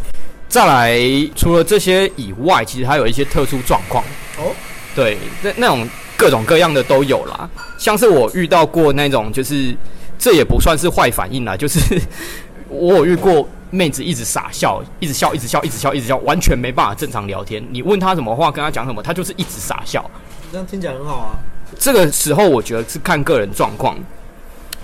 [0.49, 1.01] 再来，
[1.35, 4.05] 除了这些以外，其实还有一些特殊状况。
[4.39, 4.53] 哦。
[4.95, 7.49] 对，那那种各种各样的都有啦，
[7.79, 9.75] 像是我遇到过那种，就是
[10.19, 11.81] 这也不算是坏反应啦，就是
[12.69, 17.61] 我有遇过妹子一直傻笑，一直笑，一直笑，一直笑，一直笑，完全没办法正常聊天。
[17.71, 20.09] 你问她什么话，跟她讲什么，她就是一直傻笑。
[20.53, 21.39] 这样听起来很好啊。
[21.79, 23.99] 这个时候我觉得是看个人状况，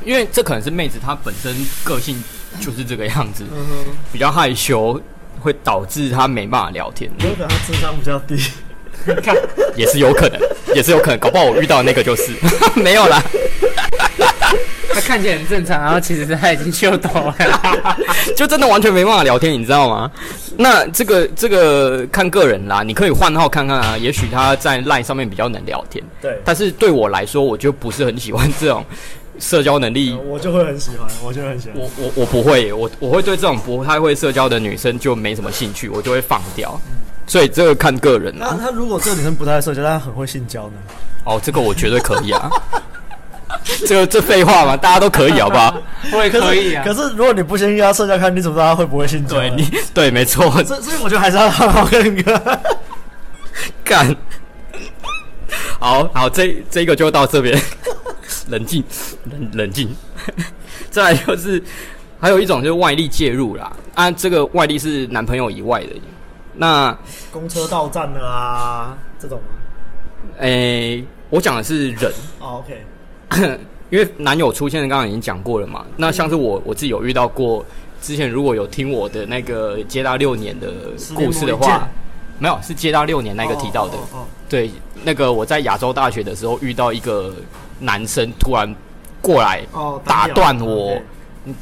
[0.02, 2.24] 因为这可能是妹子她本身个性
[2.60, 3.44] 就是这个样子，
[4.10, 4.98] 比较害羞，
[5.38, 7.10] 会导致她没办法聊天。
[7.18, 8.36] 有可能她智商比较低。
[9.22, 9.34] 看，
[9.76, 10.40] 也是有可能，
[10.74, 12.32] 也是有可能，搞不好我遇到的那个就是
[12.74, 13.22] 没有啦。
[14.92, 17.34] 他看起来很正常，然后其实他已经秀逗了，
[18.36, 20.10] 就真的完全没办法聊天，你知道吗？
[20.56, 26.02] 那这个这个看个人啦，你可以换号看看啊，也许他在 LINE 上面比较能聊天。
[26.20, 28.84] 对，但是对我来说，我就不是很喜欢这种
[29.38, 30.18] 社交能力。
[30.26, 31.78] 我就会很喜欢，我就很喜欢。
[31.78, 36.80] 我我我不会，我我会对这种不太会社交的女生就没什么兴趣，我就会放掉。
[37.26, 38.56] 所以这个看个人啊。
[38.58, 40.74] 那他如果这个女生不太社交，但她很会性交呢？
[41.24, 42.50] 哦，这个我绝对可以啊。
[43.86, 45.76] 这个这废话嘛，大家都可以，好不好？
[46.12, 46.84] 我也可以啊。
[46.84, 49.36] 可是如果你不先跟他社交看，你怎么知道他会不会性交？
[49.36, 50.50] 对，你对，没错。
[50.64, 52.60] 所以所以我觉得还是要好好跟一个
[53.84, 54.14] 干。
[55.80, 57.60] 好好，这这个就到这边。
[58.48, 58.84] 冷静，
[59.30, 59.94] 冷冷静。
[60.90, 61.62] 再来就是
[62.20, 63.72] 还有一种就是外力介入啦。
[63.94, 65.88] 啊，这个外力是男朋友以外的。
[66.54, 66.96] 那
[67.30, 69.44] 公车到站了啊，这种吗？
[70.38, 72.12] 诶、欸，我讲的是人。
[72.40, 72.84] 哦，OK。
[73.90, 75.84] 因为男友出现，刚刚已经讲过了嘛。
[75.96, 77.64] 那像是我我自己有遇到过，
[78.02, 80.68] 之前如果有听我的那个接大六年的
[81.14, 81.88] 故事的话，
[82.38, 83.96] 没有，是接大六年那个提到的。
[83.96, 84.70] 哦，哦，哦，对，
[85.04, 87.34] 那个我在亚洲大学的时候遇到一个
[87.80, 88.72] 男生突然
[89.22, 89.62] 过来
[90.04, 91.02] 打断我，哦，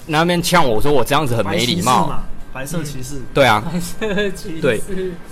[0.07, 2.23] 那边呛我说我这样子很没礼貌。
[2.53, 4.81] 白色骑士，对啊，白色骑士，对。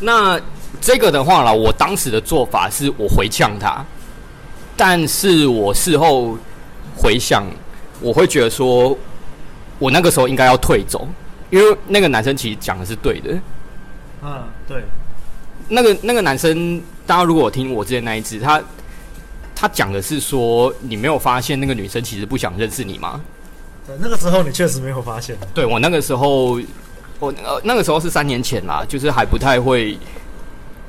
[0.01, 0.39] 那
[0.79, 3.83] 这个的话啦，我当时的做法是我回呛他，
[4.77, 6.39] 但是我事后
[6.97, 7.45] 回想，
[8.01, 8.97] 我会觉得说，
[9.79, 11.09] 我那个时候应该要退走，
[11.51, 13.39] 因为那个男生其实讲的是对的。
[14.23, 14.83] 嗯，对。
[15.69, 18.63] 那个那个男生，大家如果听我之前那一次，他
[19.55, 23.21] 他讲的是说，你没有发现那个女生其实不想认识你吗？
[23.87, 25.37] 对，那个时候你确实没有发现。
[25.55, 26.61] 对，我那个时候。
[27.21, 29.97] 我呃那个时候是三年前啦，就是还不太会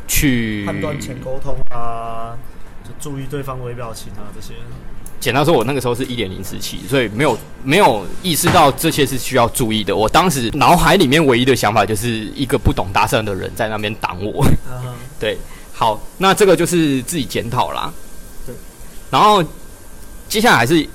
[0.08, 2.36] 去判断前沟通啊，
[2.88, 4.54] 就注意对方微表情啊这些。
[5.20, 9.96] 简单说，我那个时候是一点零时期，所以没有没有意识到这些是需要注意的。
[9.96, 14.46] 我当时脑海里面唯一的想法就是一个不懂搭讪的人在那边挡我。
[15.20, 15.38] 对，
[15.74, 17.92] 好，那这个就是自己检讨啦。
[18.46, 18.54] 对，
[19.10, 19.44] 然后
[20.30, 20.88] 接下来是。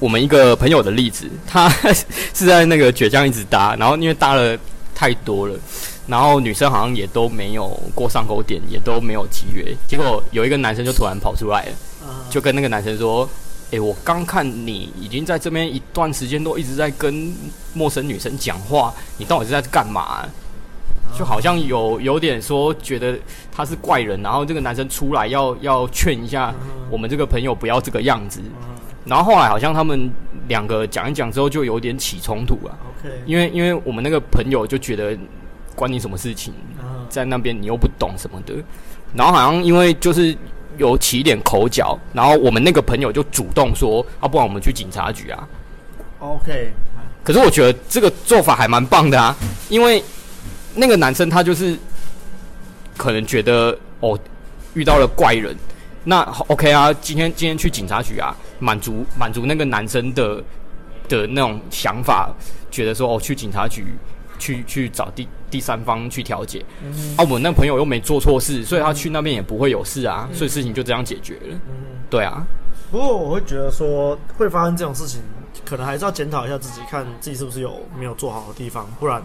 [0.00, 1.68] 我们一个朋友的例子，他
[2.32, 4.58] 是在那个倔强一直搭，然后因为搭了
[4.94, 5.54] 太多了，
[6.10, 11.72] 然后女生好像也都没有过上钩点，也都没有集约，结果有一个男生就突然跑出来了，
[12.28, 13.24] 就跟那个男生说
[13.70, 17.32] ：“哎、欸，我刚看你已经在这边一段时间都一直在跟
[17.72, 20.28] 陌生女生讲话，你到底是在干嘛、啊？
[21.16, 23.18] 就好像有有点说觉得
[23.50, 26.54] 他是怪人，然后这个男生出来要要劝一下
[26.90, 28.40] 我们这个朋友不要这个样子。
[29.04, 30.10] 然后后来好像他们
[30.46, 32.78] 两个讲一讲之后就有点起冲突了。
[32.98, 35.18] OK，因为因为我们那个朋友就觉得
[35.80, 36.52] 关你什么事情，
[37.08, 38.54] 在那边你又不懂什么的。
[39.14, 40.36] 然后好像因为就是
[40.76, 45.48] 有起一点口角，然后我们那个朋友就主动说啊，不然我们去警察局啊。
[46.18, 46.72] OK，
[47.24, 49.34] 可是我觉得这个做法还蛮棒的啊，
[49.70, 50.04] 因为。
[50.72, 51.76] 那个男生他就是
[52.96, 54.16] 可能觉得哦
[54.74, 55.52] 遇到了怪人，
[56.04, 60.36] 那 OK 啊，今天今天去警察局啊，满足满足那个男生的
[61.08, 62.32] 的那种想法，
[62.70, 63.84] 觉得说哦去警察局
[64.38, 66.64] 去去找第第三方去调解，
[67.16, 71.54] 啊我那朋友又没做错事，所以他去那边也不会有事啊，嗯、所以事情就这样解决了。
[71.68, 72.42] 嗯、对啊，
[72.90, 75.20] 不过我会觉得说会发生这种事情，
[75.64, 79.22] 可能还是要检讨一下自己，看自己是不是有没有做好的地方，不然。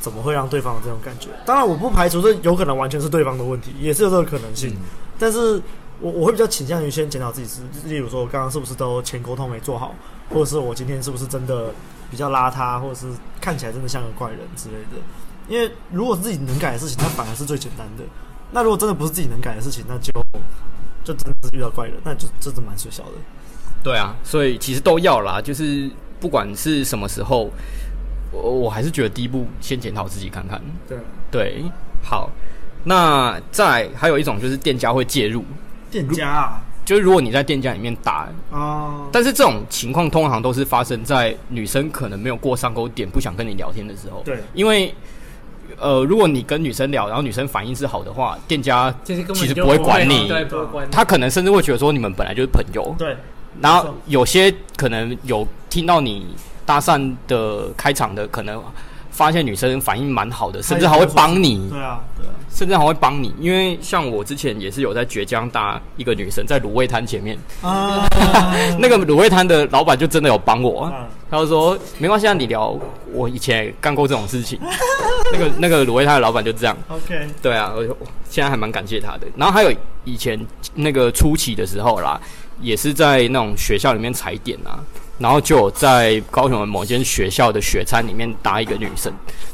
[0.00, 1.28] 怎么会让对方有这种感觉？
[1.46, 4.70] 当然，我不排除这有可能完全是对方的问题，也是有这个可能性。
[4.70, 4.78] 嗯、
[5.16, 5.62] 但是
[6.00, 9.94] 我我会比较倾向于先检讨自己是，例如说我刚刚是不是都前沟通没做好，
[10.28, 11.72] 或者是我今天是不是真的
[12.10, 13.06] 比较邋遢，或者是
[13.40, 15.00] 看起来真的像个怪人之类的。
[15.52, 18.04] 因为如果是自己能改的事情，那反而是最简单的。
[18.52, 20.10] 那如果真的不是自己能改的事情，那就
[21.04, 23.10] 就真的是遇到怪人，那就真的蛮水小的。
[23.82, 27.50] 对啊，所以其实都要啦，就是不管是什么时候。
[28.34, 30.58] 我我还是觉得第一步先检讨自己看看。
[30.88, 30.96] 对
[31.30, 31.64] 对，
[32.02, 32.30] 好。
[32.84, 35.44] 那再还有一种就是店家会介入。
[35.90, 44.22] 店家啊，就是如果你在店家里面打哦，但是这种情况通常都是发生在女生可能没有过上钩点，不想跟你聊天的时候。
[44.24, 44.94] 对，因为
[45.78, 49.14] 呃，如果你跟女生聊，然后女生反应是好的话，店家其
[49.46, 50.90] 实不会管你，对，不会管你。
[50.90, 52.94] 他可能甚至会觉得说你们本来就是朋友。
[52.98, 53.16] 对，
[53.60, 56.26] 然后有些可能有听到你。
[56.64, 58.62] 搭讪的开场的可能
[59.12, 61.68] 发现女生反应蛮好的，甚至还会帮你。
[61.70, 63.32] 对啊，对啊，甚至还会帮你。
[63.38, 68.08] 因为像我之前也是有在绝江搭一个女生在卤味摊前面，啊、
[68.80, 72.76] 那个卤味摊的老板就真的有帮我，啊、他就说没关系，啊，你聊，
[73.12, 74.58] 我以前也干过这种事情。
[75.32, 76.76] 那个那个卤味摊的老板就这样。
[76.88, 77.82] OK，对啊，我
[78.28, 79.26] 现在还蛮感谢他的。
[79.36, 79.72] 然后还有
[80.04, 80.38] 以前
[80.74, 82.20] 那个初期的时候啦，
[82.60, 84.80] 也是在那种学校里面踩点啊。
[85.22, 89.12] 然后就在高雄的某间学校的学餐里面搭一个女生，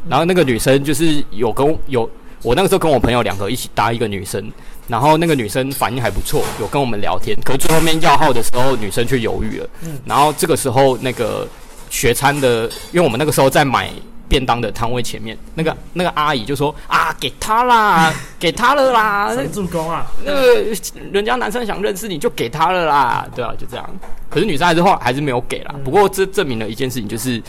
[0.09, 2.09] 然后那个女生就是有跟有
[2.43, 4.51] 我那个时候跟我朋友两个一起搭一个女生，
[4.87, 9.69] 然后那个女生反应还不错，有跟我们聊天，可是最后面要号的时候，女生却犹豫了。
[10.07, 11.47] 然后这个时候那个
[11.91, 13.91] 学餐的，因为我们那个时候在买。
[14.29, 20.07] 便当的摊位前面，那个那个阿姨就说：“啊，给他啦， 给他了啦。”谁助攻啊？
[20.25, 20.65] 那个
[21.11, 23.91] 人家男生想认识你就给他了啦，对啊，就这样。
[24.29, 25.75] 可是女生还是后来还是没有给啦。
[25.83, 27.43] 不过这证明了一件事情，就是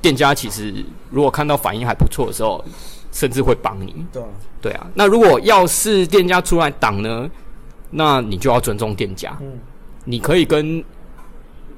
[0.00, 0.72] 店家其实
[1.10, 2.64] 如果看到反应还不错的时候，
[3.10, 4.06] 甚至会帮你。
[4.12, 4.28] 对啊，
[4.62, 4.86] 对啊。
[4.94, 7.28] 那如果要是店家出来挡呢，
[7.90, 9.36] 那你就要尊重店家。
[9.40, 9.58] 嗯，
[10.04, 10.84] 你可以跟。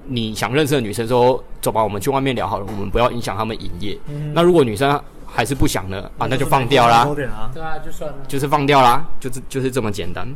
[0.08, 3.98] 你想认识的女生说：“走吧，我们去外面聊好了，我们不要影响他们营业。
[4.08, 6.10] 嗯”那如果女生还是不想呢？
[6.18, 7.04] 啊，那就放掉啦。
[7.14, 7.50] 对啊，
[7.84, 8.18] 就算了。
[8.28, 10.26] 就是放掉啦，就是就是这么简单。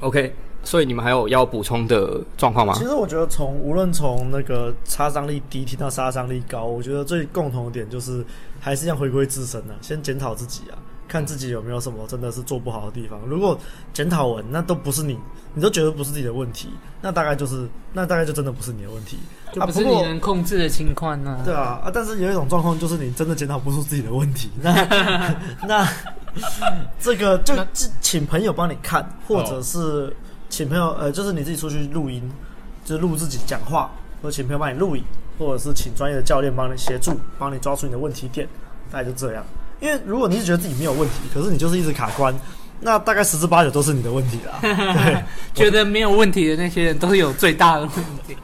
[0.00, 2.74] OK，所以你们还有要补充的状况吗？
[2.76, 8.24] 其实我觉得从无论从那个杀伤力低提到杀伤力高，我觉得最共同的点就是
[8.60, 10.78] 还是要回归自身的，先检讨自己啊。
[11.08, 13.18] 看自己有没有什么真的是做不好的地方。
[13.26, 13.58] 如果
[13.92, 15.18] 检讨文，那都不是你，
[15.54, 16.68] 你都觉得不是自己的问题，
[17.00, 19.18] 那大概就是，那大概就真的不是你的问题，
[19.52, 21.44] 就不是你能控制的情况呢、啊。
[21.44, 24.72] 对啊，啊，但是有一种状况就是你真的检讨不出自己的问题， 那
[25.66, 25.88] 那
[27.00, 27.54] 这个就
[28.00, 30.14] 请朋友帮你看，或者是
[30.50, 32.22] 请朋友呃，就是你自己出去录音，
[32.84, 33.90] 就是录自己讲话，
[34.22, 35.02] 或者请朋友帮你录影，
[35.38, 38.46] 或者是请专业的教练帮你协助，帮你抓住你的问题点，
[38.90, 39.42] 大概就这样。
[39.80, 42.34] 因为如果你是觉得自己没有问题，可是你就是一直卡关，
[42.80, 44.58] 那大概十之八九都是你的问题啦。
[44.62, 47.90] 对，觉得没有问题的那些人都是有最大的问
[48.26, 48.36] 题。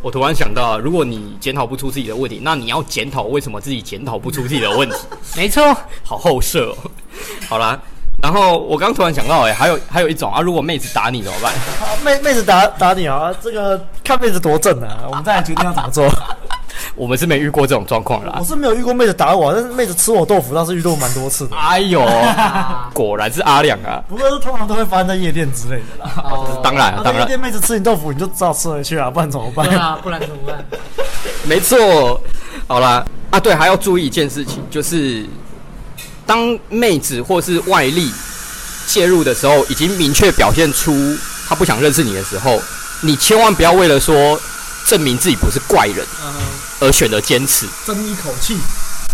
[0.00, 4.96] 我突然想到，如果你检讨不出自己的问题，那你要检讨为什么自己检讨不出自己的问题。
[5.36, 5.62] 没错，
[6.02, 6.90] 好后设哦。
[7.48, 7.78] 好啦，
[8.22, 11.52] 然后我刚突然想到，哎，还有还有一种啊，如果妹子打你怎么办？
[12.04, 16.08] 妹妹子打打你啊，这个看妹子多正啊，我们再来决定要怎么做。
[16.94, 18.36] 我们是没遇过这种状况啦。
[18.38, 21.56] 我是没有遇过妹子打我，但是妹子吃我豆腐倒是遇到蛮多次的。
[21.56, 22.00] 哎呦，
[22.92, 24.02] 果然是阿亮啊！
[24.08, 26.12] 不过是通常都会发生在夜店之类的啦。
[26.16, 27.22] 哦，当然，当然。
[27.22, 29.66] 夜店妹子吃你豆腐，你就只好吃回去啊，不然怎么办？
[29.70, 30.64] 啊，不然怎么办？
[31.44, 32.20] 没错。
[32.68, 35.24] 好啦，啊，对，还要注意一件事情，就是
[36.26, 38.12] 当妹子或是外力
[38.86, 40.94] 介入的时候，已经明确表现出
[41.48, 42.60] 她不想认识你的时候，
[43.00, 44.38] 你千万不要为了说
[44.86, 46.04] 证明自己不是怪人，
[46.82, 48.58] 而选择坚持，争一口气。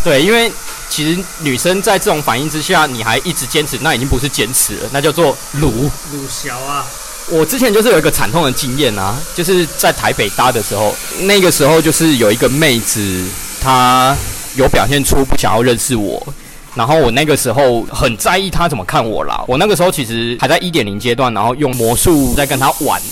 [0.02, 0.50] 对，因为
[0.88, 6.86] 其实女生在这种反应之下，你还一直坚持，那已经不是坚持了，那叫做鲁鲁小啊。
[7.30, 13.22] 我之前就是有一个惨痛的经验啊，就是在台北搭的时候，那个时候就是有一个妹子，
[13.60, 14.16] 她
[14.54, 16.26] 有表现出不想要认识我，
[16.74, 19.44] 然后我那个时候很在意她怎么看我啦。
[19.46, 23.02] 我那个时候其实还在一点零阶段，然后用魔术在跟她玩，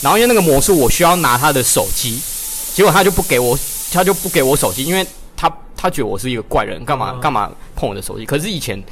[0.00, 2.22] 然后因为那个魔术我需要拿她的手机，
[2.74, 3.58] 结果她就不给我，
[3.92, 8.24] 她就不给我手机，因为他他觉得我是一个怪人，干嘛干嘛碰我的手机？
[8.24, 8.82] 可是以前。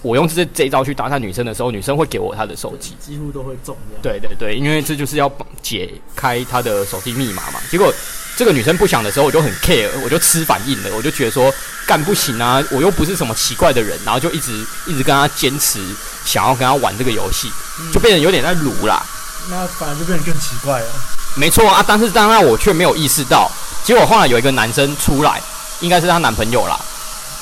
[0.00, 3.74] 我用这这一招去搭讪女生的时候，女生会给我她的手机，几乎都会中。
[4.02, 5.30] 对对对，因为这就是要
[5.62, 7.58] 解开她的手机密码嘛。
[7.70, 7.92] 结果
[8.36, 11.50] 这个女生不想的时候，我就很 care，我就吃反应了，我就觉得说
[11.86, 14.52] 干不行啊，我又不是什么奇怪的人，然后就一直
[14.86, 15.80] 一直跟她坚持
[16.26, 17.50] 想要跟她玩这个游戏，
[17.90, 19.02] 就变成有点在撸啦。
[19.48, 20.86] 那反而就变得更奇怪了。
[21.34, 23.50] 没错啊，但是当然我却没有意识到，
[23.84, 25.40] 结果后来有一个男生出来，
[25.80, 26.80] 应该是她男朋友啦。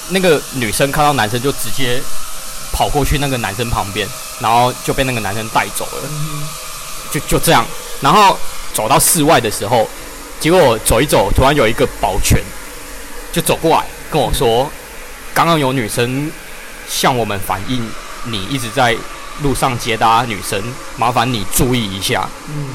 [0.08, 2.02] 那个女生看到男生就直接。
[2.74, 4.08] 跑过去那个男生旁边，
[4.40, 6.08] 然后就被那个男生带走了，
[7.10, 7.66] 就就这样。
[8.00, 8.34] 然后
[8.72, 9.86] 走到室外的时候，
[10.40, 12.42] 结果走一走，突然有一个保全
[13.30, 14.72] 就走过来跟我说
[15.34, 16.32] ：“刚刚有女生
[16.88, 17.86] 向我们反映，
[18.24, 18.96] 你一直在
[19.42, 20.58] 路上接搭女生，
[20.96, 22.70] 麻烦你注意一下。”嗯，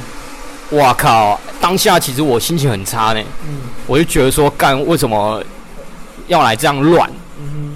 [0.71, 1.39] 哇靠！
[1.61, 3.21] 当下其实我心情很差呢。
[3.47, 5.43] 嗯，我就觉得说，干为什么
[6.27, 7.09] 要来这样乱？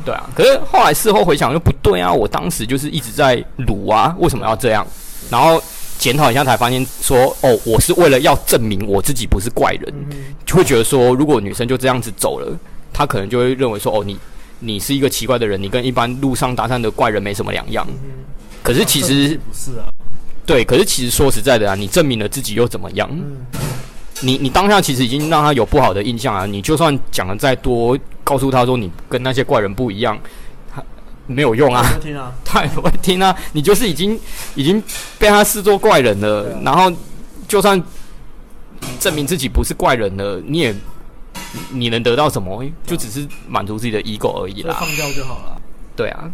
[0.04, 4.86] 对啊，可是后来事后回想又不对啊，我当时就是一直在撸啊，为什么要这样？
[5.30, 5.62] 然后
[6.00, 9.94] 检讨一下才发现说，哦，我是为了要证明我自己不是怪人，
[10.44, 12.58] 就会觉得说，如果女生就这样子走了，
[12.92, 14.18] 她可能就会认为说，哦，你
[14.60, 17.88] 你是一个奇怪的人，你跟一般路上搭讪的怪人没什么两样。
[18.64, 19.86] 可是其实不是啊，
[20.46, 23.10] 对，可是其实说实在的啊，你证明了自己又怎么样？
[24.24, 26.46] 你你当下其实已经让他有不好的印象啊！
[26.46, 30.16] 你就算讲的再多，告诉他说你跟那些怪人不一样，
[30.72, 30.84] 他
[31.26, 31.84] 没有用啊！
[32.46, 33.36] 他也不会听啊！
[33.54, 34.20] 你就是已经
[34.54, 34.82] 已经
[35.18, 36.92] 被他视作怪人了，然后
[37.48, 37.82] 就算
[39.00, 40.76] 证明自己不是怪人了，你也
[41.72, 42.64] 你能得到什么？
[42.86, 44.78] 就只是满足自己的 ego 而已啦。
[44.80, 45.60] 放掉就好了。
[45.96, 46.30] 对啊，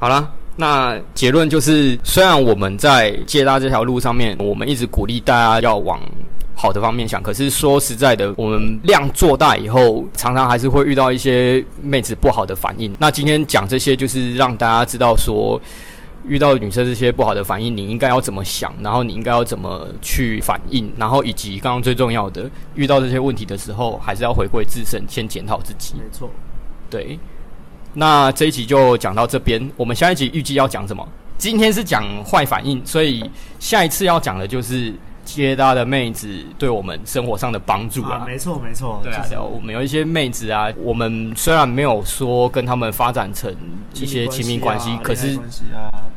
[0.00, 6.00] 好了，那结论就是，虽然我们在借搭这条路上面，我们一直鼓励大家要往。
[6.54, 12.94] 好的方面想，可是说实在的，我们量做大以后，常常还是会遇到一些妹子不好的反应。
[13.00, 15.60] 那今天讲这些，就是让大家知道说，
[16.24, 25.94] 遇到女生这些不好的反应，你应该要怎么想，然后你应该要怎么去反应，然后以及刚刚最重要的，遇到这些问题的时候，还是要回归自身，先检讨自己。
[25.96, 26.30] 没错，
[26.88, 27.18] 对。
[27.94, 31.06] 那这一集就讲到这边，我们下一集预计要讲什么？
[31.38, 33.28] 今天是讲坏反应，所以
[33.58, 34.94] 下一次要讲的就是。
[35.24, 43.54] 接搭的妹子对我们生活上的帮助啊，啊，没错没错，对啊，我们有一些妹子啊，我们虽然没有说跟他们发展成
[43.94, 45.38] 一些亲密关系，可是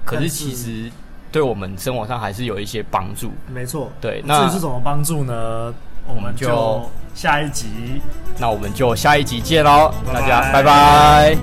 [0.04, 0.92] 可是其实
[1.32, 5.72] 对我们生活上还是有一些帮助，没错，对，那是什么帮助呢？
[6.08, 8.02] 我们就下一集，
[8.38, 11.38] 那我们就下一集见喽，大家拜拜。